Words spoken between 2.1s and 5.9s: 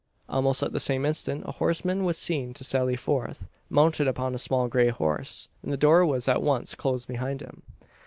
seen to sally forth, mounted upon a small grey horse; and the